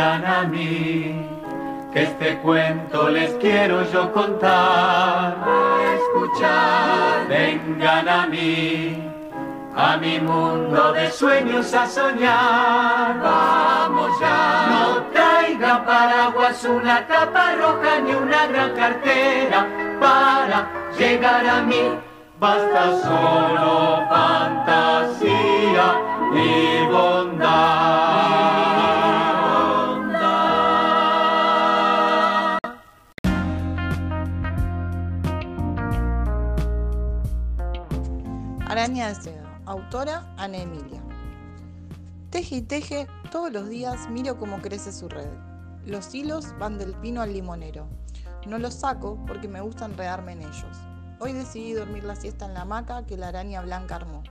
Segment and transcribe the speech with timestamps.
[0.00, 1.26] a mí,
[1.92, 5.36] que este cuento les quiero yo contar.
[5.44, 8.96] A escuchar, vengan a mí,
[9.76, 13.20] a mi mundo de sueños a soñar.
[13.22, 19.66] Vamos ya, no traigan paraguas, una capa roja ni una gran cartera
[20.00, 20.66] para
[20.98, 21.98] llegar a mí.
[22.38, 25.86] Basta solo fantasía
[26.32, 26.79] y
[38.70, 41.02] Araña de seda, autora Ana Emilia.
[42.30, 45.26] Teje y teje, todos los días miro cómo crece su red.
[45.86, 47.88] Los hilos van del pino al limonero.
[48.46, 50.78] No los saco porque me gusta enredarme en ellos.
[51.18, 54.22] Hoy decidí dormir la siesta en la hamaca que la araña blanca armó.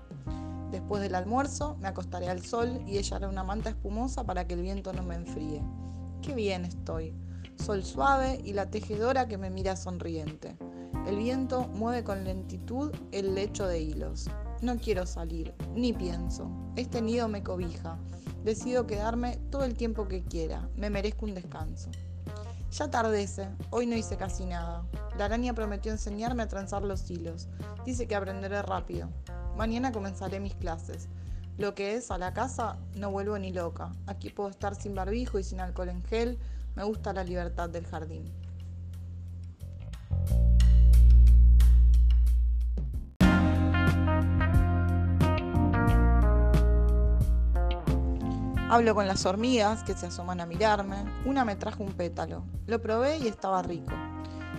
[0.72, 4.54] Después del almuerzo me acostaré al sol y ella hará una manta espumosa para que
[4.54, 5.62] el viento no me enfríe.
[6.22, 7.14] Qué bien estoy.
[7.58, 10.58] Sol suave y la tejedora que me mira sonriente.
[11.10, 14.30] El viento mueve con lentitud el lecho de hilos.
[14.62, 16.52] No quiero salir, ni pienso.
[16.76, 17.98] Este nido me cobija.
[18.44, 20.70] Decido quedarme todo el tiempo que quiera.
[20.76, 21.90] Me merezco un descanso.
[22.72, 24.86] Ya atardece, hoy no hice casi nada.
[25.18, 27.48] La araña prometió enseñarme a trenzar los hilos.
[27.88, 29.10] Dice que aprenderé rápido.
[29.58, 31.08] Mañana comenzaré mis clases.
[31.58, 33.94] Lo que es a la casa, no vuelvo ni loca.
[34.06, 36.38] Aquí puedo estar sin barbijo y sin alcohol en gel.
[36.76, 38.32] Me gusta la libertad del jardín.
[48.72, 51.04] Hablo con las hormigas que se asoman a mirarme.
[51.26, 52.44] Una me trajo un pétalo.
[52.68, 53.92] Lo probé y estaba rico.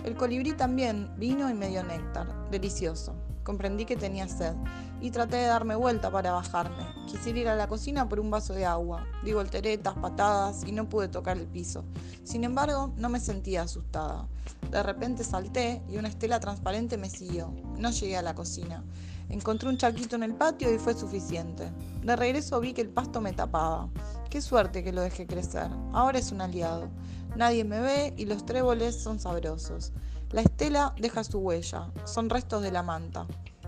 [0.03, 2.27] El colibrí también vino y me dio néctar.
[2.51, 3.15] Delicioso.
[3.43, 4.53] Comprendí que tenía sed
[5.01, 6.85] y traté de darme vuelta para bajarme.
[7.07, 9.07] Quisiera ir a la cocina por un vaso de agua.
[9.23, 11.83] Di volteretas, patadas y no pude tocar el piso.
[12.23, 14.27] Sin embargo, no me sentía asustada.
[14.69, 17.51] De repente salté y una estela transparente me siguió.
[17.77, 18.83] No llegué a la cocina.
[19.29, 21.71] Encontré un charquito en el patio y fue suficiente.
[22.03, 23.89] De regreso vi que el pasto me tapaba.
[24.29, 25.69] Qué suerte que lo dejé crecer.
[25.93, 26.89] Ahora es un aliado.
[27.35, 29.93] Nadie me ve y los tréboles son sabrosos.
[30.31, 31.91] La estela deja su huella.
[32.05, 33.27] Son restos de la manta.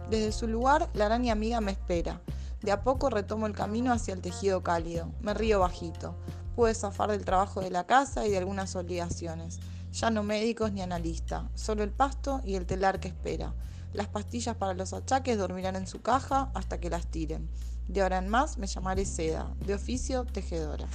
[0.09, 2.21] Desde su lugar, la araña amiga me espera.
[2.61, 5.11] De a poco retomo el camino hacia el tejido cálido.
[5.19, 6.15] Me río bajito.
[6.55, 9.59] Pude zafar del trabajo de la casa y de algunas obligaciones.
[9.91, 13.53] Ya no médicos ni analista, solo el pasto y el telar que espera.
[13.91, 17.49] Las pastillas para los achaques dormirán en su caja hasta que las tiren.
[17.89, 20.87] De ahora en más me llamaré Seda, de oficio tejedora.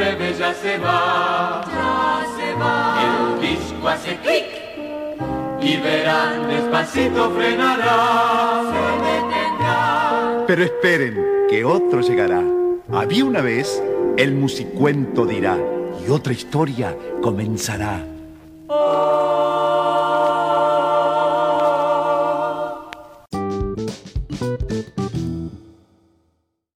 [0.00, 3.34] Breve ya se va, ya se va.
[3.36, 4.46] El disco hace clic
[5.60, 10.44] y verán despacito frenará, se detendrá.
[10.46, 12.42] Pero esperen, que otro llegará.
[12.90, 13.82] Había una vez,
[14.16, 15.58] el musicuento dirá,
[16.02, 18.02] y otra historia comenzará.